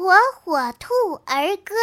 [0.00, 0.94] 火火兔
[1.26, 1.74] 儿歌。